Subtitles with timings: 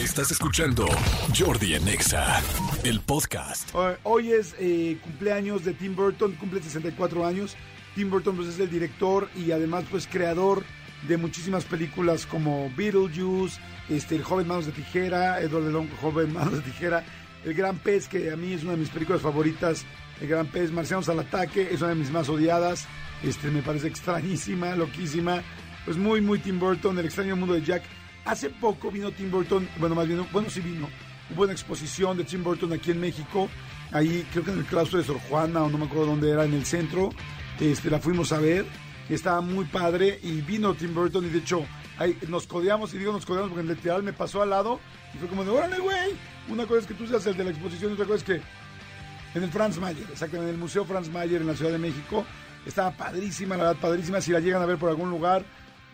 [0.00, 0.86] Estás escuchando
[1.38, 2.40] Jordi en Exa,
[2.84, 3.68] el podcast.
[3.74, 7.56] Hoy- Hoy es eh, cumpleaños de Tim Burton, cumple 64 años.
[7.94, 10.64] Tim Burton pues, es el director y además pues creador
[11.06, 16.54] de muchísimas películas como Beetlejuice, este, El joven manos de tijera, Edward Hom- joven manos
[16.54, 17.04] de tijera,
[17.44, 19.84] El gran pez, que a mí es una de mis películas favoritas,
[20.20, 22.86] El gran pez, Marcianos al ataque, es una de mis más odiadas,
[23.22, 25.42] este, me parece extrañísima, loquísima,
[25.84, 27.82] pues muy, muy Tim Burton, El extraño mundo de Jack.
[28.24, 30.88] Hace poco vino Tim Burton, bueno, más bien, bueno, sí vino,
[31.34, 33.48] hubo una exposición de Tim Burton aquí en México,
[33.92, 36.44] ahí creo que en el claustro de Sor Juana o no me acuerdo dónde era,
[36.44, 37.10] en el centro,
[37.58, 38.66] este, la fuimos a ver,
[39.08, 41.64] estaba muy padre y vino Tim Burton y de hecho
[41.98, 44.80] ahí nos codeamos y digo nos codeamos porque literal me pasó al lado
[45.14, 46.12] y fue como de órale güey,
[46.48, 48.42] una cosa es que tú seas el de la exposición y otra cosa es que
[49.34, 52.24] en el Franz Mayer, exactamente, en el Museo Franz Mayer en la Ciudad de México.
[52.66, 54.20] Estaba padrísima, la verdad, padrísima.
[54.20, 55.44] Si la llegan a ver por algún lugar,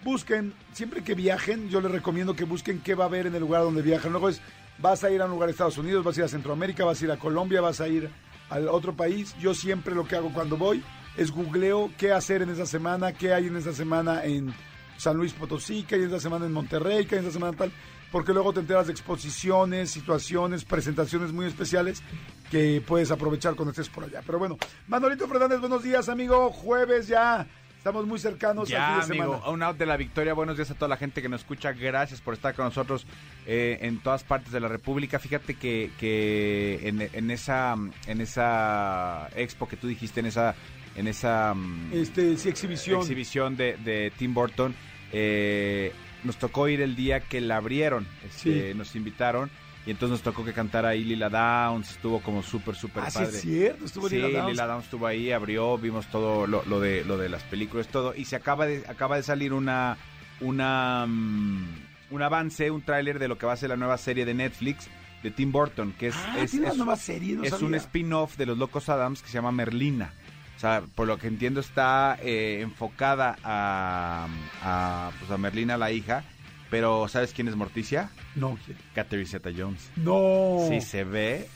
[0.04, 3.40] busquen, siempre que viajen, yo les recomiendo que busquen qué va a haber en el
[3.40, 4.12] lugar donde viajan.
[4.12, 4.40] Luego es,
[4.78, 7.00] vas a ir a un lugar de Estados Unidos, vas a ir a Centroamérica, vas
[7.00, 8.10] a ir a Colombia, vas a ir
[8.50, 9.36] al otro país.
[9.38, 10.82] Yo siempre lo que hago cuando voy
[11.16, 14.54] es googleo qué hacer en esa semana, qué hay en esa semana en
[14.96, 17.56] San Luis Potosí, qué hay en esa semana en Monterrey, qué hay en esa semana
[17.56, 17.72] tal,
[18.12, 22.02] porque luego te enteras de exposiciones, situaciones, presentaciones muy especiales
[22.50, 24.22] que puedes aprovechar cuando estés por allá.
[24.24, 24.56] Pero bueno,
[24.88, 26.50] Manolito Fernández, buenos días, amigo.
[26.50, 27.46] Jueves ya,
[27.86, 29.52] estamos muy cercanos Ya, al fin de amigo, semana.
[29.52, 30.34] un out de la victoria.
[30.34, 31.70] Buenos días a toda la gente que nos escucha.
[31.72, 33.06] Gracias por estar con nosotros
[33.46, 35.20] eh, en todas partes de la República.
[35.20, 37.76] Fíjate que, que en, en esa
[38.08, 40.56] en esa expo que tú dijiste, en esa
[40.96, 43.00] en esa mm, Este, sí, exhibición.
[43.02, 44.74] exhibición de, de Tim Burton,
[45.12, 45.92] eh,
[46.24, 48.04] nos tocó ir el día que la abrieron.
[48.26, 48.76] Este, Sí.
[48.76, 49.48] Nos invitaron
[49.86, 51.92] y entonces nos tocó que cantara ahí Lila Downs.
[51.92, 53.36] Estuvo como súper, súper ah, sí, padre.
[53.36, 54.50] es cierto, estuvo sí, Lila Downs.
[54.52, 58.14] Lila Downs estuvo ahí, abrió, vimos todo lo, lo de lo de las películas, todo
[58.14, 59.96] y se acaba de acaba de salir una
[60.40, 61.64] una mm,
[62.10, 64.88] un avance, un tráiler de lo que va a ser la nueva serie de Netflix
[65.22, 67.74] de Tim Burton, que es Ah, es, tiene una es- nueva serie, no es un
[67.74, 70.12] spin-off de los Locos Adams que se llama Merlina.
[70.56, 74.26] O sea, por lo que entiendo está eh, enfocada a,
[74.62, 76.24] a, pues a Merlina, la hija.
[76.70, 78.10] Pero, ¿sabes quién es Morticia?
[78.34, 78.76] No, ¿quién?
[78.94, 79.90] Catherine Zeta-Jones.
[79.96, 80.58] No.
[80.68, 81.48] Sí, se ve.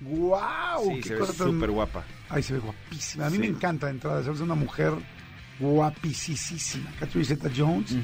[0.00, 0.38] Wow,
[0.96, 2.04] sí, se ve súper guapa.
[2.28, 3.26] Ay, se ve guapísima.
[3.26, 3.40] A mí Sí.
[3.40, 4.92] me encanta de entrada, es una mujer
[5.58, 6.90] guapísima.
[7.00, 7.96] Catherine Zeta-Jones.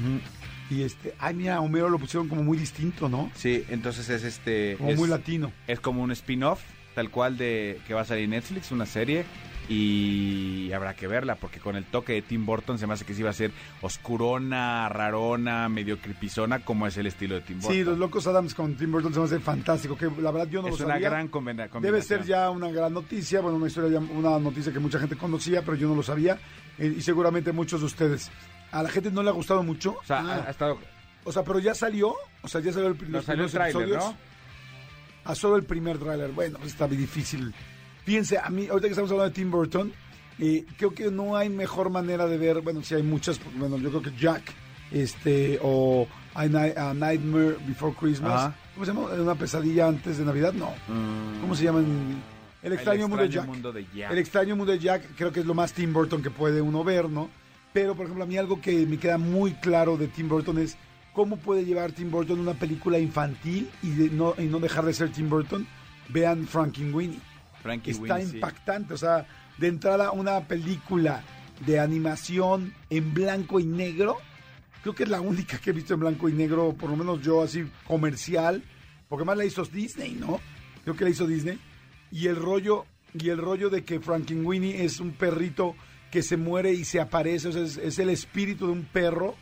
[0.69, 3.29] Y este, ay, mira, Homero lo pusieron como muy distinto, ¿no?
[3.35, 4.75] Sí, entonces es este.
[4.77, 5.51] Como es, muy latino.
[5.67, 6.61] es como un spin-off,
[6.95, 9.25] tal cual de que va a salir en Netflix, una serie.
[9.73, 13.13] Y habrá que verla, porque con el toque de Tim Burton se me hace que
[13.13, 13.51] sí va a ser
[13.81, 17.73] oscurona, rarona, medio cripizona, como es el estilo de Tim Burton.
[17.73, 19.95] Sí, los locos Adams con Tim Burton se me hace fantástico.
[19.97, 21.09] Que la verdad yo no es lo una sabía.
[21.09, 21.81] gran combina- combinación.
[21.81, 25.15] Debe ser ya una gran noticia, bueno, una historia, ya- una noticia que mucha gente
[25.15, 26.37] conocía, pero yo no lo sabía.
[26.77, 28.31] eh, y seguramente muchos de ustedes.
[28.71, 29.97] ¿A la gente no le ha gustado mucho?
[29.99, 30.79] O sea, Ah, ha, estado.
[31.25, 32.15] o sea, pero ya salió.
[32.41, 34.03] O sea, ya salió el, No salió el episodios.
[34.03, 34.17] ¿no?
[35.25, 36.31] A solo el primer tráiler.
[36.31, 37.53] Bueno, está muy difícil.
[38.05, 39.91] Fíjense, a mí, ahorita que estamos hablando de Tim Burton,
[40.39, 43.89] eh, creo que no hay mejor manera de ver, bueno, sí hay muchas, bueno, yo
[43.89, 44.41] creo que Jack,
[44.91, 48.31] este, o A, Ni- A Nightmare Before Christmas.
[48.33, 48.55] Ajá.
[48.73, 49.07] ¿Cómo se llama?
[49.21, 50.53] ¿Una pesadilla antes de Navidad?
[50.53, 50.73] No.
[51.41, 51.79] ¿Cómo se llama?
[51.79, 52.21] en-
[52.63, 53.45] El extraño, mundo, de Jack.
[53.47, 54.11] mundo de Jack.
[54.11, 56.83] El extraño mundo de Jack creo que es lo más Tim Burton que puede uno
[56.83, 57.29] ver, ¿no?
[57.73, 60.77] Pero, por ejemplo, a mí algo que me queda muy claro de Tim Burton es
[61.13, 64.93] cómo puede llevar Tim Burton una película infantil y, de- no, y no dejar de
[64.93, 65.65] ser Tim Burton.
[66.09, 67.19] Vean Frankenweenie.
[67.61, 68.35] Frankie Está sí.
[68.35, 69.25] impactante, o sea,
[69.57, 71.23] de entrada una película
[71.65, 74.17] de animación en blanco y negro.
[74.81, 77.21] Creo que es la única que he visto en blanco y negro, por lo menos
[77.21, 78.63] yo así comercial,
[79.07, 80.39] porque más la hizo Disney, ¿no?
[80.83, 81.59] Creo que la hizo Disney.
[82.11, 85.75] Y el rollo y el rollo de que Frankenweenie es un perrito
[86.09, 89.35] que se muere y se aparece, o sea, es, es el espíritu de un perro.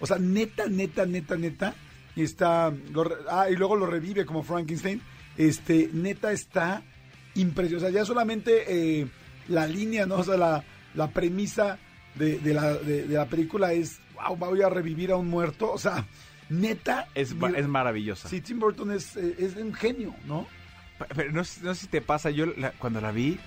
[0.00, 1.74] O sea, neta, neta, neta, neta.
[2.14, 2.72] Y está.
[2.92, 5.00] lo ah, y luego lo revive como Frankenstein.
[5.36, 6.82] Este, neta está
[7.34, 7.76] impresionante.
[7.86, 8.64] O sea, ya solamente
[9.00, 9.06] eh,
[9.48, 10.16] la línea, ¿no?
[10.16, 11.78] O sea, la, la premisa
[12.14, 15.72] de, de la, de, de la película es: wow, voy a revivir a un muerto.
[15.72, 16.06] O sea,
[16.48, 17.08] neta.
[17.14, 18.28] Es, es maravillosa.
[18.28, 20.46] Sí, Tim Burton es, eh, es un genio, ¿no?
[20.98, 23.38] Pe- Pero no, sé- no sé si te pasa, yo la- cuando la vi,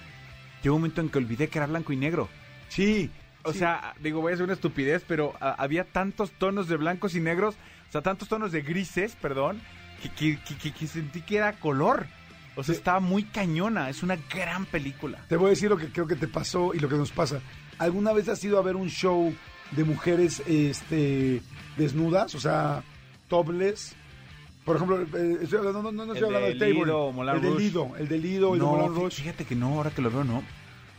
[0.63, 2.27] llegó un momento en que olvidé que era blanco y negro.
[2.69, 3.09] Sí.
[3.43, 3.59] O sí.
[3.59, 7.53] sea, digo, voy a hacer una estupidez, pero había tantos tonos de blancos y negros,
[7.87, 9.61] o sea, tantos tonos de grises, perdón,
[10.01, 12.07] que- que- que sentí que era color.
[12.55, 15.19] O sea, estaba muy cañona, es una gran película.
[15.27, 17.41] Te voy a decir lo que creo que te pasó y lo que nos pasa.
[17.77, 19.33] ¿Alguna vez has ido a ver un show
[19.71, 21.41] de mujeres este,
[21.77, 22.33] desnudas?
[22.35, 22.81] O sea,
[23.27, 23.93] topless.
[24.63, 26.73] Por ejemplo, eh, estoy hablando, no, no, no estoy El hablando de table.
[26.85, 27.55] Lido, Moulin el de.
[27.59, 29.15] Lido, el de Lido, el de no, Moulin fí- Rouge.
[29.21, 30.41] fíjate que no, ahora que lo veo, no.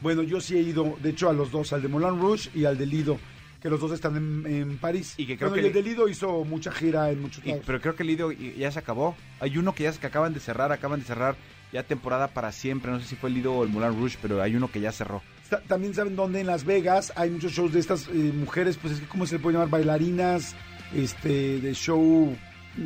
[0.02, 2.64] Bueno, yo sí he ido, de hecho, a los dos, al de Moulin Rouge y
[2.66, 3.18] al de Lido,
[3.66, 5.14] que los dos están en, en París.
[5.16, 7.48] Y que creo Bueno, que y el de Lido hizo mucha gira en muchos Y-
[7.50, 7.64] lados.
[7.66, 9.16] pero creo que el Lido ya se acabó.
[9.40, 11.34] Hay uno que ya que acaban de cerrar, acaban de cerrar
[11.72, 12.92] ya temporada para siempre.
[12.92, 14.92] No sé si fue el Lido o el Moulin Rouge, pero hay uno que ya
[14.92, 15.20] cerró.
[15.68, 19.00] También saben dónde en Las Vegas hay muchos shows de estas eh, mujeres, pues es
[19.00, 20.54] que cómo se le puede llamar bailarinas,
[20.94, 22.36] este, de show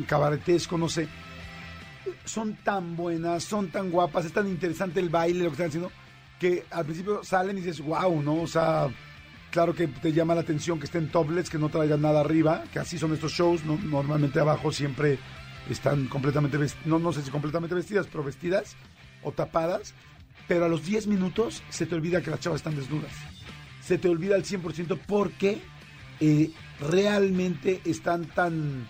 [0.07, 1.07] cabaretesco, no sé.
[2.25, 5.91] Son tan buenas, son tan guapas, es tan interesante el baile, lo que están haciendo,
[6.39, 8.41] que al principio salen y dices, wow, ¿no?
[8.41, 8.87] O sea,
[9.51, 12.79] claro que te llama la atención que estén toplets, que no traigan nada arriba, que
[12.79, 13.77] así son estos shows, ¿no?
[13.77, 15.19] normalmente abajo siempre
[15.69, 18.75] están completamente vestidas, no, no sé si completamente vestidas, pero vestidas
[19.23, 19.93] o tapadas,
[20.47, 23.11] pero a los 10 minutos se te olvida que las chavas están desnudas.
[23.83, 25.61] Se te olvida al 100% porque
[26.19, 28.87] eh, realmente están tan...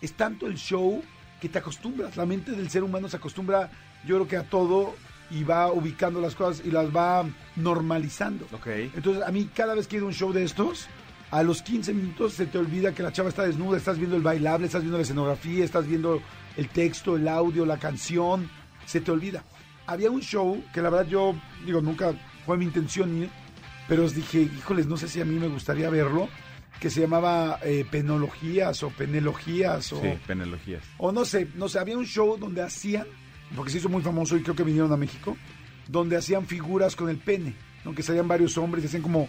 [0.00, 1.02] Es tanto el show
[1.40, 2.16] que te acostumbras.
[2.16, 3.70] La mente del ser humano se acostumbra,
[4.04, 4.94] yo creo que a todo
[5.30, 7.24] y va ubicando las cosas y las va
[7.56, 8.46] normalizando.
[8.52, 8.66] Ok.
[8.94, 10.88] Entonces, a mí cada vez que he ido a un show de estos,
[11.30, 14.22] a los 15 minutos se te olvida que la chava está desnuda, estás viendo el
[14.22, 16.22] bailable, estás viendo la escenografía, estás viendo
[16.56, 18.50] el texto, el audio, la canción,
[18.86, 19.44] se te olvida.
[19.86, 21.34] Había un show que la verdad yo,
[21.64, 22.12] digo, nunca
[22.46, 23.30] fue mi intención ir,
[23.86, 26.28] pero os dije, híjoles, no sé si a mí me gustaría verlo,
[26.80, 30.00] que se llamaba eh, Penologías o Penelogías o...
[30.00, 30.82] Sí, penelogías.
[30.98, 33.06] O no sé, no sé, había un show donde hacían,
[33.56, 35.36] porque se hizo muy famoso y creo que vinieron a México,
[35.86, 37.54] donde hacían figuras con el pene,
[37.84, 37.94] ¿no?
[37.94, 39.28] que salían varios hombres y hacían como,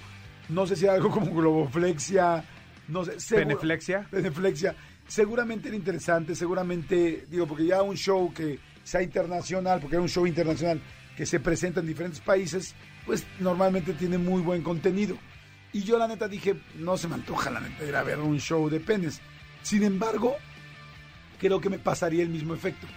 [0.50, 2.44] no sé si era algo como globoflexia,
[2.88, 3.20] no sé.
[3.20, 4.08] seguro- ¿Peneflexia?
[4.12, 4.76] Peneflexia.
[5.08, 10.10] Seguramente era interesante, seguramente, digo, porque ya un show que sea internacional, porque era un
[10.10, 10.80] show internacional
[11.18, 12.76] que se presenta en diferentes países,
[13.06, 15.18] pues normalmente tiene muy buen contenido.
[15.74, 18.40] Y yo la neta dije, no se me antoja la neta ir a ver un
[18.40, 19.20] show de penes.
[19.64, 20.36] Sin embargo,
[21.40, 22.88] creo que me pasaría el mismo efecto.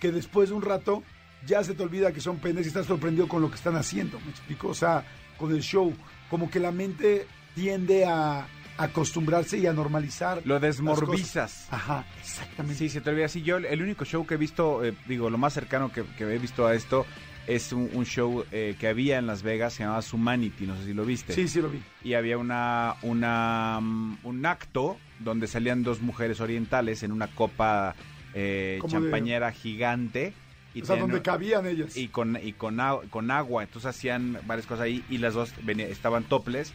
[0.00, 1.02] Que después de un rato
[1.46, 4.18] ya se te olvida que son penes y estás sorprendido con lo que están haciendo.
[4.20, 4.68] ¿Me explico?
[4.68, 5.04] O sea,
[5.38, 5.94] con el show.
[6.30, 8.46] Como que la mente tiende a
[8.78, 10.42] acostumbrarse y a normalizar.
[10.44, 11.68] Lo desmorbizas.
[11.70, 12.78] Ajá, exactamente.
[12.78, 13.28] Sí, se te olvida.
[13.28, 16.24] Sí, yo el único show que he visto, eh, digo, lo más cercano que, que
[16.24, 17.06] he visto a esto
[17.46, 20.86] es un, un show eh, que había en Las Vegas, se llamaba Humanity, no sé
[20.86, 21.32] si lo viste.
[21.32, 21.80] sí, sí lo vi.
[22.02, 27.94] Y había una, una, mm, un acto donde salían dos mujeres orientales en una copa
[28.36, 30.32] eh, de- champañera gigante.
[30.74, 31.96] Y o sea, tenían- donde cabían ellas.
[31.96, 32.78] y con y con,
[33.10, 36.72] con agua entonces hacían varias cosas ahí y las dos venía- estaban toples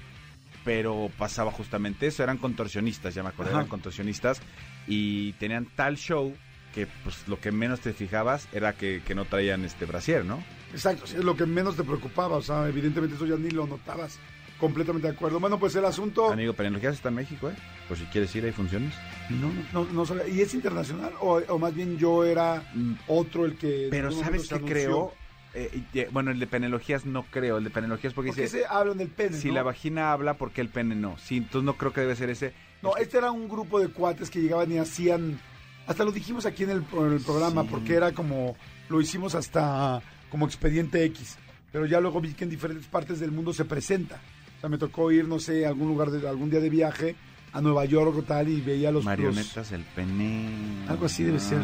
[0.66, 3.60] pero pasaba justamente eso eran contorsionistas ya me acuerdo Ajá.
[3.62, 4.42] eran contorsionistas
[4.88, 6.36] y tenían tal show
[6.74, 10.44] que pues lo que menos te fijabas era que, que no traían este brasier no
[10.74, 12.38] Exacto, es lo que menos te preocupaba.
[12.38, 14.18] O sea, evidentemente eso ya ni lo notabas.
[14.62, 15.40] Completamente de acuerdo.
[15.40, 16.31] Bueno, pues el asunto...
[16.31, 17.56] amigo Penelogías está en México eh
[17.90, 18.94] por si quieres ir hay funciones
[19.30, 20.28] No, no, no, no.
[20.28, 21.12] ¿Y es internacional?
[21.19, 23.88] O, o más bien yo era Mm, otro el que...
[23.92, 25.13] pero sabes qué creo
[25.54, 28.98] Eh, bueno el de Penelogías no creo el de Penelogías porque Porque dice ese hablan
[29.00, 29.56] del pene, si ¿no?
[29.56, 32.54] la vagina habla porque el pene no sí entonces no creo que debe ser ese
[32.81, 35.40] No, este era un grupo de cuates que llegaban y hacían...
[35.88, 37.68] Hasta lo dijimos aquí en el, en el programa, Sí.
[37.72, 38.56] porque era como...
[38.90, 41.38] Lo hicimos hasta como Expediente X.
[41.72, 44.19] Pero ya luego vi que en diferentes partes del mundo se presenta.
[44.62, 47.16] O sea, me tocó ir, no sé, a algún lugar, de, algún día de viaje
[47.52, 49.04] a Nueva York o tal y veía los...
[49.04, 51.62] los- marionetas el pene Algo así debe ser.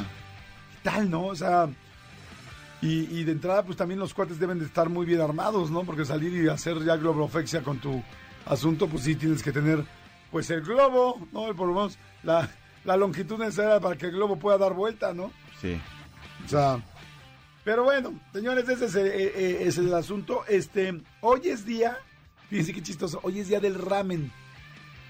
[0.84, 1.28] Tal, ¿no?
[1.28, 1.70] O sea,
[2.82, 5.84] y, y de entrada, pues también los cuates deben de estar muy bien armados, ¿no?
[5.84, 8.02] Porque salir y hacer ya globofexia con tu
[8.46, 9.84] asunto, pues sí tienes que tener,
[10.32, 11.54] pues el globo, ¿no?
[11.56, 12.50] Por lo menos la,
[12.84, 15.32] la longitud necesaria para que el globo pueda dar vuelta, ¿no?
[15.62, 15.80] sí
[16.46, 16.80] O sea,
[17.64, 20.44] pero bueno, señores, ese es el, eh, eh, ese es el asunto.
[20.48, 21.98] Este, hoy es día,
[22.50, 24.32] fíjense qué chistoso, hoy es día del ramen,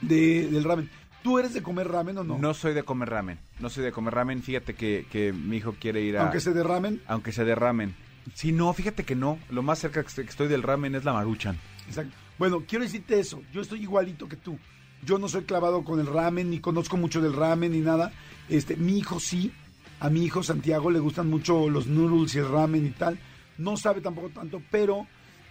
[0.02, 0.90] de, del ramen.
[1.24, 2.38] ¿Tú eres de comer ramen o no?
[2.38, 3.40] No soy de comer ramen.
[3.60, 4.42] No soy de comer ramen.
[4.44, 6.22] Fíjate que, que mi hijo quiere ir a.
[6.24, 7.02] Aunque se derramen.
[7.08, 7.96] aunque se derramen.
[8.34, 9.40] Sí, no, fíjate que no.
[9.50, 11.58] Lo más cerca que estoy- que estoy del ramen es la maruchan.
[11.88, 12.14] Exacto.
[12.38, 13.42] Bueno, quiero decirte eso.
[13.52, 14.58] Yo estoy igualito que tú.
[15.04, 18.12] Yo no soy clavado con el ramen, ni conozco mucho del ramen, ni nada.
[18.48, 19.52] Este, mi hijo sí.
[20.00, 23.18] A mi hijo Santiago le gustan mucho los noodles y el ramen y tal.
[23.58, 25.08] No sabe tampoco tanto, pero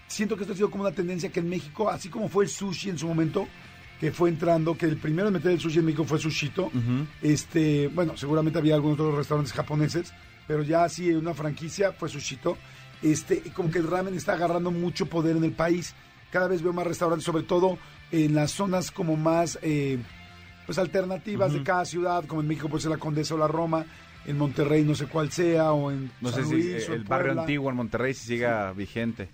[0.06, 2.50] siento que esto ha sido como una tendencia que en México, así como fue el
[2.50, 3.46] sushi en su momento,
[4.00, 6.70] que fue entrando, que el primero en meter el sushi en México fue Sushito.
[7.22, 10.12] Este, bueno, seguramente había algunos otros restaurantes japoneses,
[10.46, 12.56] pero ya así una franquicia fue Sushito.
[13.02, 15.94] Este, como que el ramen está agarrando mucho poder en el país.
[16.30, 17.78] Cada vez veo más restaurantes, sobre todo
[18.10, 19.98] en las zonas como más eh,
[20.66, 23.86] pues alternativas de cada ciudad, como en México puede ser la Condesa o la Roma,
[24.26, 27.04] en Monterrey no sé cuál sea, o en No San sé si Luis, en el
[27.04, 29.28] barrio antiguo en Monterrey si siga vigente.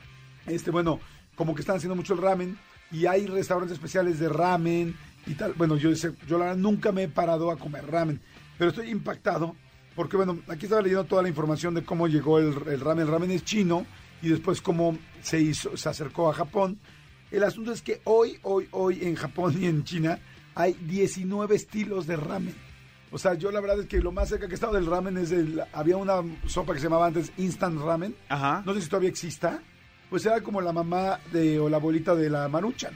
[0.47, 1.01] Este, bueno,
[1.35, 2.59] como que están haciendo mucho el ramen
[2.91, 4.97] y hay restaurantes especiales de ramen
[5.27, 5.55] y tal.
[5.55, 8.21] Bueno, yo, yo la verdad nunca me he parado a comer ramen,
[8.59, 9.57] pero estoy impactado
[9.95, 13.07] porque, bueno, aquí estaba leyendo toda la información de cómo llegó el, el ramen.
[13.07, 13.87] El ramen es chino
[14.23, 16.79] y después cómo se hizo, se acercó a Japón
[17.31, 20.19] El asunto es que hoy, hoy, hoy en Japón y en China
[20.55, 22.55] hay 19 estilos de ramen.
[23.11, 25.19] O sea, yo la verdad es que lo más cerca que he estado del ramen
[25.19, 25.63] es el...
[25.73, 28.15] Había una sopa que se llamaba antes Instant Ramen.
[28.29, 28.63] Ajá.
[28.65, 29.63] No sé si todavía exista.
[30.13, 32.93] Pues era como la mamá de, o la abuelita de la maruchan.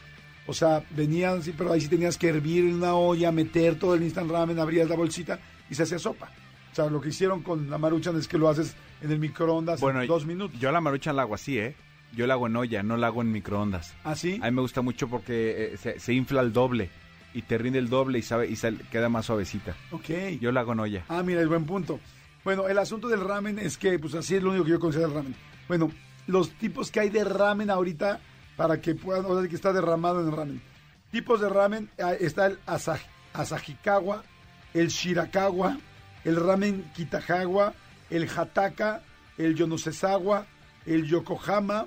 [0.46, 3.94] O sea, venían, sí, pero ahí sí tenías que hervir en una olla, meter todo
[3.94, 5.38] el instant ramen, abrías la bolsita
[5.70, 6.30] y se hacía sopa.
[6.73, 9.80] O sea, lo que hicieron con la maruchan es que lo haces en el microondas
[9.80, 10.61] Bueno, en dos minutos.
[10.61, 11.75] Yo la maruchan la hago así, ¿eh?
[12.14, 13.94] Yo la hago en olla, no la hago en microondas.
[14.04, 14.38] ¿Así?
[14.42, 16.90] A mí me gusta mucho porque eh, se, se infla el doble
[17.32, 19.75] y te rinde el doble y sabe y sal- queda más suavecita.
[19.90, 20.11] Ok.
[20.38, 21.04] Yo la hago en olla.
[21.08, 21.99] Ah, mira, es buen punto.
[22.44, 25.08] Bueno, el asunto del ramen es que, pues así es lo único que yo considero
[25.08, 25.35] el ramen.
[25.66, 25.90] Bueno,
[26.26, 28.21] los tipos que hay de ramen ahorita,
[28.56, 30.62] para que puedan, o sea, que está derramado en el ramen.
[31.11, 31.90] Tipos de ramen,
[32.21, 33.00] está el asaj,
[33.35, 34.23] asahikawa,
[34.75, 35.78] el shirakawa,
[36.25, 37.75] el ramen kitagawa,
[38.11, 39.02] el hataka,
[39.38, 40.47] el yonosesawa,
[40.87, 41.87] el yokohama,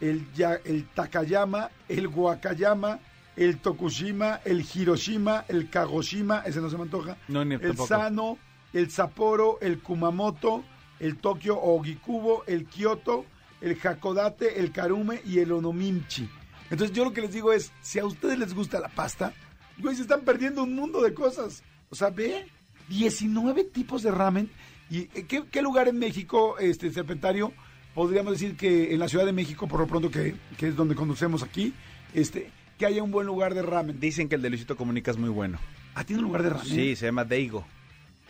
[0.00, 2.98] el, ya- el takayama, el wakayama,
[3.36, 7.86] el tokushima, el hiroshima, el kagoshima, ese no se me antoja, No, ni el tampoco.
[7.86, 8.38] Sano,
[8.72, 10.64] el Sapporo, el Kumamoto,
[10.98, 13.24] el Tokio Ogikubo, el Kyoto,
[13.60, 16.28] el Hakodate, el Karume y el Onomimchi.
[16.70, 19.32] Entonces yo lo que les digo es, si a ustedes les gusta la pasta,
[19.78, 21.62] güey, se están perdiendo un mundo de cosas.
[21.90, 22.46] O sea, ve,
[22.88, 24.50] 19 tipos de ramen.
[24.90, 27.52] ¿Y eh, qué, qué lugar en México, este Serpentario,
[27.94, 30.94] podríamos decir que en la Ciudad de México, por lo pronto que, que es donde
[30.94, 31.72] conducemos aquí,
[32.14, 33.98] este, que haya un buen lugar de ramen?
[34.00, 35.58] Dicen que el de Luisito Comunica es muy bueno.
[35.94, 36.66] Ah, tiene un lugar de ramen.
[36.66, 37.64] Sí, se llama Deigo.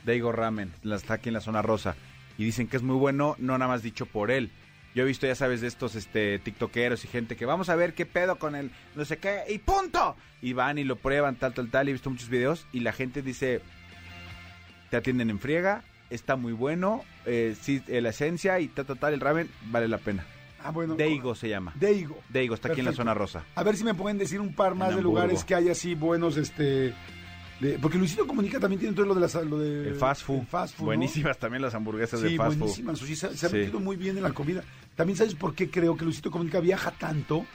[0.05, 0.73] Deigo Ramen.
[0.85, 1.97] Está aquí en la zona rosa.
[2.39, 4.51] Y dicen que es muy bueno, no nada más dicho por él.
[4.97, 7.93] Yo he visto, ya sabes, de estos este, tiktokeros y gente que vamos a ver
[7.93, 10.17] qué pedo con el no sé qué y punto.
[10.41, 11.87] Y van y lo prueban, tal, tal, tal.
[11.87, 13.61] Y he visto muchos videos y la gente dice,
[14.89, 18.99] te atienden en friega, está muy bueno, eh, sí, eh, la esencia y tal, tal,
[18.99, 20.25] tal, el ramen vale la pena.
[20.65, 20.95] Ah, bueno.
[20.95, 21.75] Deigo se llama.
[21.75, 22.19] Deigo.
[22.31, 23.45] Deigo, está aquí en la zona rosa.
[23.55, 25.19] A ver si me pueden decir un par más En de Hamburgo.
[25.21, 26.95] lugares que hay así buenos, este...
[27.61, 29.35] de- porque Luisito Comunica también tiene todo lo de las...
[29.35, 30.41] Lo de, El fast food.
[30.41, 30.87] el fast food, ¿no?
[30.87, 32.59] Buenísimas también las hamburguesas Sí, de fast food.
[32.59, 32.99] buenísimas.
[32.99, 34.63] Sí, se, se ha metido muy bien en la comida.
[34.95, 37.47] También sabes por qué creo que Luisito Comunica viaja tanto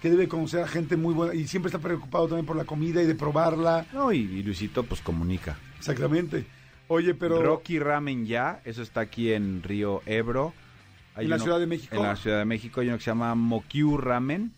[0.00, 3.02] que debe conocer a gente muy buena y siempre está preocupado también por la comida
[3.02, 3.86] y de probarla.
[3.92, 5.58] No, y, y Luisito pues comunica.
[5.78, 6.46] Exactamente.
[6.88, 7.42] Oye, pero...
[7.42, 10.54] Rocky Ramen Ya, eso está aquí en Río Ebro.
[11.14, 11.94] Hay ¿En la uno- Ciudad de México?
[11.96, 14.52] En la Ciudad de México hay uno que se llama Mokyu Ramen.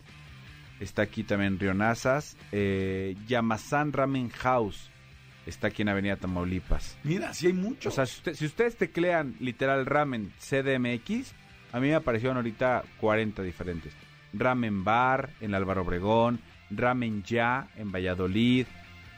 [0.81, 2.37] Está aquí también en Río Nazas.
[2.53, 4.91] Eh, Yamasan Ramen House.
[5.47, 6.97] Está aquí en Avenida Tamaulipas.
[7.03, 7.89] Mira, sí hay mucho.
[7.89, 11.33] O sea, si, usted- si ustedes teclean literal ramen CDMX,
[11.73, 13.93] a mí me aparecieron ahorita 40 diferentes.
[14.33, 16.39] Ramen Bar en Álvaro Obregón,
[16.71, 18.67] Ramen Ya en Valladolid,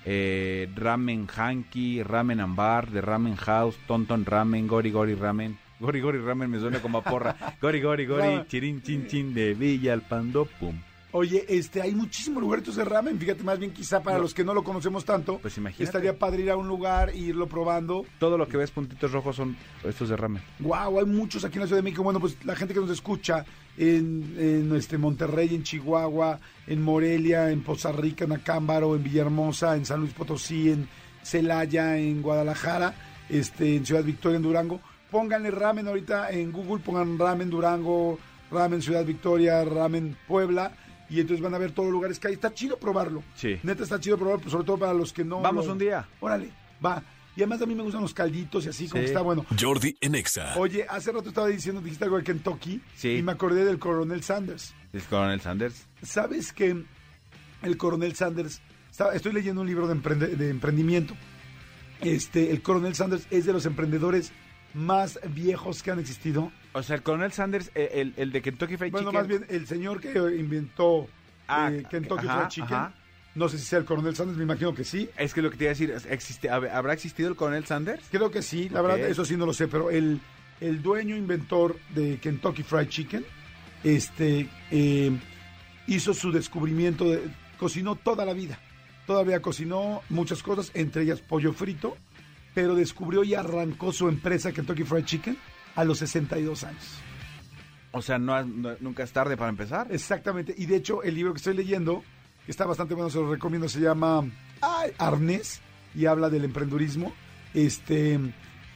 [0.07, 5.57] eh, Ramen Hanky, Ramen Ambar, de Ramen House, Tonton Ramen, Gori Gori Ramen.
[5.81, 7.37] Gori Gori Ramen me suena como a porra.
[7.61, 10.75] Gori Gori Gori, chirin chin chin de Villa al Pando, pum.
[11.16, 13.16] Oye, este, hay muchísimos lugares de ramen.
[13.21, 14.25] Fíjate, más bien quizá para No.
[14.25, 15.85] los que no lo conocemos tanto, Pues imagínate.
[15.85, 18.04] estaría padre ir a un lugar e irlo probando.
[18.18, 20.42] Todo lo que ves puntitos rojos son estos de ramen.
[20.59, 22.02] Wow, hay muchos aquí en la Ciudad de México.
[22.02, 23.44] Bueno, pues la gente que nos escucha
[23.78, 29.76] en, en este Monterrey, en Chihuahua, en Morelia, en Poza Rica, en Acámbaro, en Villahermosa,
[29.76, 30.88] en San Luis Potosí, en
[31.23, 32.92] Celaya, en Guadalajara,
[33.28, 34.80] este, en Ciudad Victoria, en Durango.
[35.12, 38.18] Pónganle ramen ahorita en Google, pongan ramen Durango,
[38.50, 40.73] ramen Ciudad Victoria, ramen Puebla.
[41.11, 42.34] Y entonces van a ver todos los lugares que hay.
[42.34, 43.23] Está chido probarlo.
[43.37, 43.58] Sí.
[43.62, 45.40] Neta está chido probarlo, pues, sobre todo para los que no.
[45.40, 46.08] Vamos lo- un día.
[46.20, 46.50] Órale,
[46.84, 47.02] va.
[47.37, 49.44] Y además a mí me gustan los calditos y así, como que está bueno.
[49.61, 50.54] Jordi en Exa.
[50.56, 52.80] Oye, hace rato estaba diciendo, dijiste algo de Kentucky.
[52.96, 53.16] Sí.
[53.16, 54.73] Y me acordé del coronel Sanders.
[54.92, 55.84] ¿Es Coronel Sanders?
[56.02, 56.84] ¿Sabes que
[57.62, 58.62] el coronel Sanders...
[58.88, 61.14] estaba- estoy leyendo un libro de, emprende- de emprendimiento.
[62.00, 64.30] Este, el coronel Sanders es de los emprendedores
[64.73, 66.52] más viejos que han existido.
[66.75, 69.21] O sea, el Coronel Sanders, eh, el, el de Kentucky Fried Bueno, Chicken.
[69.21, 71.07] más bien el señor que inventó
[71.49, 72.76] Ah, eh, Kentucky ajá, Fried Chicken.
[72.76, 72.95] ajá.
[73.37, 75.09] No sé si sea el coronel Sanders, me imagino que sí.
[75.16, 78.02] Es que lo que te iba a decir, existe, hab- ¿habrá existido el Coronel Sanders?
[78.11, 80.21] Creo que sí, la verdad, eso sí no lo sé, pero el,
[80.61, 83.25] el dueño inventor de Kentucky Fried Chicken,
[83.83, 85.11] este, eh,
[85.88, 87.23] hizo su descubrimiento, de,
[87.59, 88.59] cocinó toda la vida.
[89.07, 91.97] Todavía cocinó muchas cosas, entre ellas pollo frito,
[92.54, 95.37] pero descubrió y arrancó su empresa Kentucky Fried Chicken
[95.76, 96.99] a los 62 años.
[97.93, 99.87] O sea, no, no- nunca es tarde para empezar.
[99.90, 102.02] Exactamente, y de hecho el libro que estoy leyendo,
[102.45, 104.25] que está bastante bueno, se lo recomiendo, se llama
[104.61, 105.61] ay, Arnés
[105.95, 107.12] y habla del emprendurismo.
[107.54, 108.19] Este,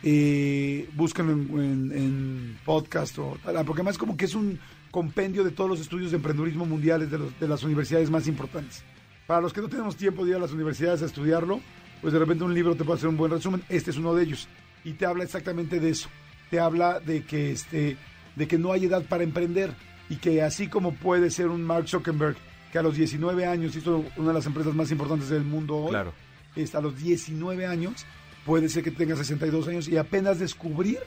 [0.05, 4.59] eh, búsquenlo en, en- en podcast o tal, porque además como que es un
[4.91, 8.85] compendio de todos los estudios de emprendurismo mundiales de, los- de las universidades más importantes.
[9.27, 11.61] Para los que no tenemos tiempo de ir a las universidades a estudiarlo,
[12.01, 13.63] pues de repente un libro te puede hacer un buen resumen.
[13.69, 14.49] Este es uno de ellos
[14.85, 16.09] y te habla exactamente de eso.
[16.51, 17.97] Te habla de que este,
[18.37, 19.73] de que no hay edad para emprender
[20.09, 22.37] y que así como puede ser un Mark Zuckerberg
[22.73, 25.91] que a los 19 años hizo una de las empresas más importantes del mundo hoy.
[25.91, 26.13] Claro.
[26.75, 28.05] A los 19 años,
[28.45, 30.99] puede ser que tengas 62 años y apenas descubrir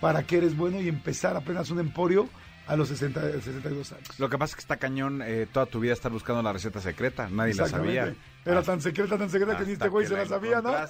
[0.00, 2.28] para qué eres bueno y empezar apenas un emporio
[2.68, 4.20] a los 60, 62 años.
[4.20, 6.80] Lo que pasa es que está cañón eh, toda tu vida estar buscando la receta
[6.80, 7.28] secreta.
[7.28, 8.14] Nadie la sabía.
[8.44, 10.72] Era Hasta- tan secreta, tan secreta que ni este güey se la sabía, ¿no?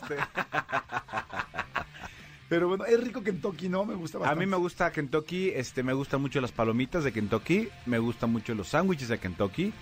[2.50, 3.84] Pero bueno, es rico Kentucky, ¿no?
[3.86, 4.44] Me gusta A bastante.
[4.44, 8.54] mí me gusta Kentucky, este, me gustan mucho las palomitas de Kentucky, me gustan mucho
[8.56, 9.72] los sándwiches de Kentucky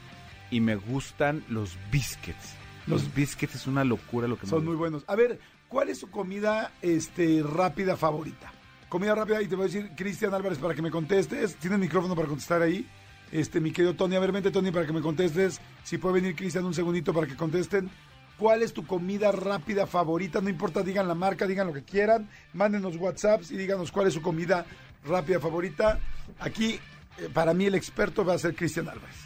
[0.51, 2.55] y me gustan los biscuits.
[2.87, 5.03] Los biscuits es una locura lo que me Son muy buenos.
[5.09, 8.53] A ver, ¿cuál es su comida este, rápida favorita?
[8.91, 11.57] Comida rápida, y te voy a decir, Cristian Álvarez, para que me contestes.
[11.57, 12.87] Tienes micrófono para contestar ahí.
[13.33, 15.61] Este, mi querido Tony, a ver, vente, Tony, para que me contestes.
[15.85, 17.91] Si puede venir Cristian un segundito para que contesten.
[18.39, 20.41] ¿Cuál es tu comida rápida favorita?
[20.41, 22.29] No importa, digan la marca, digan lo que quieran.
[22.55, 24.65] Mándenos WhatsApps y díganos cuál es su comida
[25.05, 25.99] rápida favorita.
[26.39, 26.79] Aquí,
[27.19, 29.17] eh, para mí, el experto va a ser Cristian Álvarez.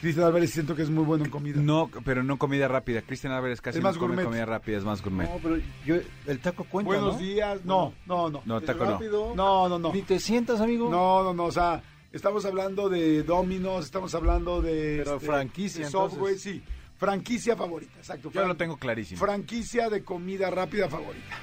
[0.00, 1.60] Cristian Álvarez siento que es muy bueno en comida.
[1.60, 3.02] No, pero no comida rápida.
[3.02, 4.24] Cristian Álvarez casi Es no más come gourmet.
[4.26, 5.28] comida rápida, es más gourmet.
[5.28, 5.96] No, pero yo,
[6.26, 7.20] el taco cuenta, Buenos ¿no?
[7.20, 7.64] días.
[7.64, 8.42] No, no, no.
[8.44, 8.90] No, taco no.
[8.92, 9.32] Rápido.
[9.34, 9.92] No, no, no.
[9.92, 10.88] Ni te sientas, amigo.
[10.90, 11.82] No, no, no, o sea,
[12.12, 15.00] estamos hablando de Domino's, estamos hablando de...
[15.04, 16.42] Pero franquicia, de Subway, entonces.
[16.42, 16.62] sí.
[16.98, 18.30] Franquicia favorita, exacto.
[18.32, 19.20] Yo Fran- lo tengo clarísimo.
[19.20, 21.36] Franquicia de comida rápida favorita.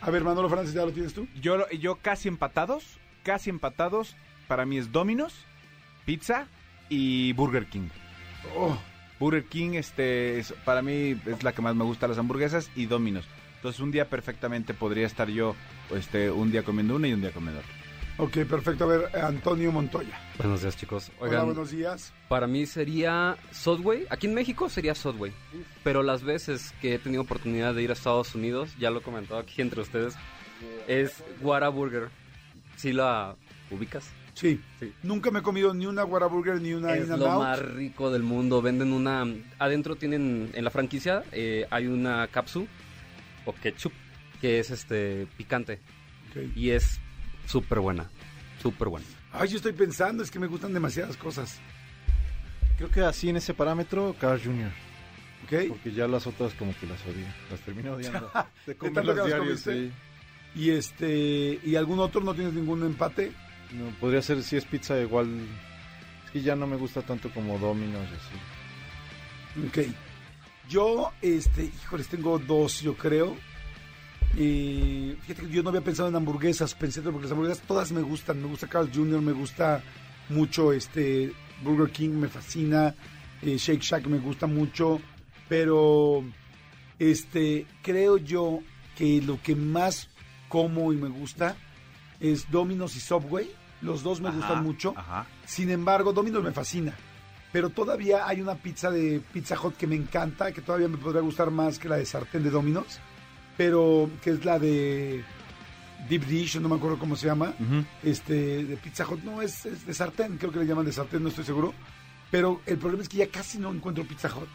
[0.00, 1.26] A ver, Manolo Francis, ¿ya lo tienes tú?
[1.40, 4.14] Yo, yo casi empatados, casi empatados,
[4.46, 5.34] para mí es Domino's,
[6.04, 6.46] pizza
[6.88, 7.88] y Burger King.
[8.56, 8.78] Oh,
[9.18, 12.86] Burger King, este, es- para mí es la que más me gusta las hamburguesas y
[12.86, 13.24] Domino's.
[13.56, 15.56] Entonces un día perfectamente podría estar yo,
[15.96, 17.72] este, un día comiendo una y un día comiendo otra.
[18.18, 18.84] Ok, perfecto.
[18.84, 20.18] A ver, Antonio Montoya.
[20.38, 21.10] Buenos días, chicos.
[21.18, 22.12] Hola, buenos días.
[22.28, 24.06] para mí sería Subway.
[24.10, 25.32] Aquí en México sería Subway.
[25.82, 29.02] Pero las veces que he tenido oportunidad de ir a Estados Unidos, ya lo he
[29.02, 30.14] comentado aquí entre ustedes,
[30.88, 32.08] es Whataburger.
[32.76, 33.36] ¿Sí la
[33.70, 34.10] ubicas?
[34.34, 34.60] Sí.
[34.80, 34.92] Sí.
[35.04, 37.42] Nunca me he comido ni una Whataburger ni una es In lo Out.
[37.42, 38.60] más rico del mundo.
[38.60, 39.24] Venden una...
[39.60, 42.66] Adentro tienen, en la franquicia, eh, hay una capsu
[43.44, 43.92] o ketchup
[44.40, 45.80] que es este picante.
[46.56, 47.00] Y es
[47.46, 48.08] súper buena.
[48.62, 49.06] Súper buena.
[49.32, 51.58] Ay, yo estoy pensando, es que me gustan demasiadas cosas.
[52.76, 54.70] Creo que así en ese parámetro, Carl Jr.
[55.44, 55.68] ¿Ok?
[55.68, 57.26] Porque ya las otras como que las odio.
[57.50, 58.30] Las termino odiando.
[58.64, 59.92] Que comerlas las diarios, sí.
[60.54, 63.32] Y este, ¿y algún otro no tienes ningún empate?
[63.72, 65.28] No, podría ser, si es pizza igual...
[66.24, 69.66] Es que ya no me gusta tanto como Domino's y así.
[69.66, 69.94] Ok.
[70.68, 73.36] Yo, este, híjoles, tengo dos, yo creo.
[74.36, 78.02] Y fíjate que yo no había pensado en hamburguesas, pensé porque las hamburguesas todas me
[78.02, 78.40] gustan.
[78.42, 79.82] Me gusta Carl Jr., me gusta
[80.28, 82.94] mucho este Burger King, me fascina.
[83.42, 85.00] eh, Shake Shack me gusta mucho.
[85.48, 86.24] Pero,
[86.98, 88.60] este, creo yo
[88.96, 90.08] que lo que más
[90.48, 91.56] como y me gusta
[92.20, 93.50] es Domino's y Subway.
[93.82, 94.94] Los dos me Ajá, gustan mucho.
[94.96, 95.26] Ajá.
[95.44, 96.94] Sin embargo, Domino's me fascina.
[97.52, 101.20] Pero todavía hay una pizza de Pizza Hut que me encanta, que todavía me podría
[101.20, 102.98] gustar más que la de sartén de Domino's.
[103.56, 105.22] Pero que es la de
[106.08, 107.54] Deep Dish, no me acuerdo cómo se llama.
[108.02, 111.22] Este, de Pizza Hut, no, es, es de sartén, creo que le llaman de sartén,
[111.22, 111.72] no estoy seguro.
[112.30, 114.48] Pero el problema es que ya casi no encuentro Pizza Hut.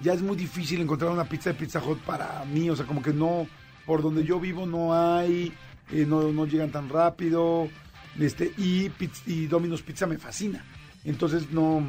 [0.00, 3.02] Ya es muy difícil encontrar una pizza de Pizza Hut para mí, o sea, como
[3.02, 3.48] que no,
[3.86, 5.52] por donde yo vivo no hay,
[5.90, 7.68] eh, no, no llegan tan rápido.
[8.18, 8.90] Este, y,
[9.26, 10.64] y Domino's Pizza me fascina.
[11.04, 11.82] Entonces no,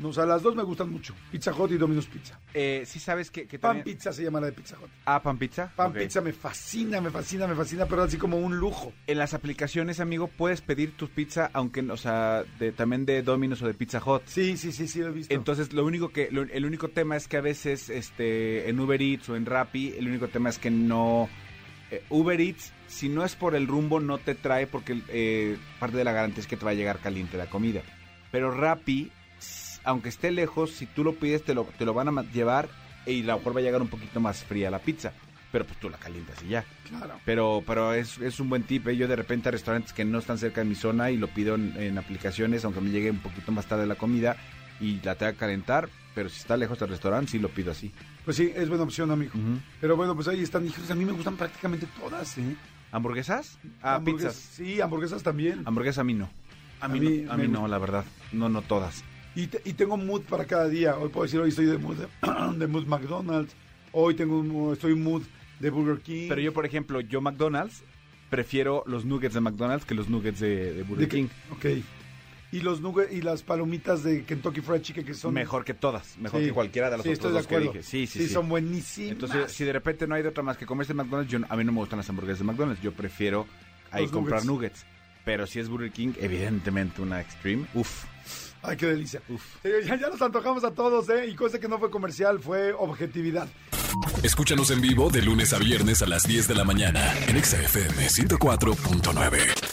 [0.00, 1.14] no, o sea, las dos me gustan mucho.
[1.30, 2.38] Pizza Hut y Domino's Pizza.
[2.54, 3.96] Eh, sí sabes que, que Pan también...
[3.96, 4.90] Pizza se llama la de Pizza Hut.
[5.04, 5.70] Ah, pan pizza.
[5.76, 5.92] Pan.
[5.92, 8.92] Pizza me fascina, me fascina, me fascina, pero así como un lujo.
[9.06, 13.62] En las aplicaciones, amigo, puedes pedir tu pizza, aunque, o sea, de, también de Domino's
[13.62, 14.22] o de Pizza Hut.
[14.26, 15.34] Sí, sí, sí, sí, lo he visto.
[15.34, 19.00] Entonces, lo único que, lo- el único tema es que a veces, este, en Uber
[19.00, 21.28] Eats o en Rappi, el único tema es que no,
[21.90, 25.96] eh, Uber Eats, si no es por el rumbo, no te trae porque eh, parte
[25.96, 27.82] de la garantía es que te va a llegar caliente la comida.
[28.32, 29.10] Pero Rappi,
[29.84, 32.68] aunque esté lejos, si tú lo pides, te lo, te lo van a llevar
[33.06, 35.12] y a lo mejor va a llegar un poquito más fría la pizza.
[35.52, 36.64] Pero pues tú la calientas y ya.
[36.88, 37.14] claro.
[37.24, 38.86] Pero, pero es, es un buen tip.
[38.86, 38.96] ¿eh?
[38.96, 41.56] Yo de repente a restaurantes que no están cerca de mi zona y lo pido
[41.56, 44.36] en, en aplicaciones, aunque me llegue un poquito más tarde la comida
[44.80, 45.88] y la tenga que calentar.
[46.14, 47.90] Pero si está lejos del restaurante, sí lo pido así.
[48.24, 49.32] Pues sí, es buena opción, amigo.
[49.80, 50.64] Pero bueno, pues ahí están.
[50.66, 52.56] Hijos, a mí me gustan prácticamente todas, ¿eh?
[52.92, 53.58] ¿Hamburguesas?
[53.82, 54.34] Ah, pizzas.
[54.34, 55.62] Sí, hamburguesas también.
[55.64, 56.28] Hamburguesas a mí no.
[56.80, 58.04] A mí, A mí no, a mí no, la verdad.
[58.32, 59.04] No, no todas.
[59.34, 60.96] Y, te- y tengo mood para cada día.
[60.96, 62.06] Hoy puedo decir, hoy estoy de mood de,
[62.58, 63.54] de mood McDonald's.
[63.92, 65.22] Hoy tengo un, mood- estoy mood
[65.60, 66.26] de Burger King.
[66.28, 67.82] Pero yo, por ejemplo, yo McDonald's,
[68.28, 71.28] prefiero los nuggets de McDonald's que los nuggets de, de Burger De que- King.
[71.52, 71.66] Ok.
[72.52, 75.32] Y los nuggets y las palomitas de Kentucky Fried Chicken que son...
[75.32, 76.18] Mejor que todas.
[76.18, 76.46] Mejor Sí.
[76.48, 77.82] que cualquiera de las Sí, otras dos que dije.
[77.84, 78.28] Sí, sí, sí.
[78.28, 79.12] son buenísimas.
[79.12, 81.62] Entonces, si de repente no hay de otra más que comerse McDonald's, yo, a mí
[81.62, 82.82] no me gustan las hamburguesas de McDonald's.
[82.82, 83.46] Yo prefiero
[83.92, 84.80] ahí Los comprar nuggets.
[84.84, 84.86] nuggets.
[85.24, 87.66] Pero si es Burger King, evidentemente una Extreme.
[87.74, 88.04] Uf.
[88.62, 89.22] Ay, qué delicia.
[89.64, 91.26] Eh, ya, ya nos antojamos a todos, ¿eh?
[91.26, 93.48] Y cosa que no fue comercial, fue objetividad.
[94.22, 97.60] Escúchanos en vivo de lunes a viernes a las 10 de la mañana en Exa
[97.60, 99.69] FM 104.9.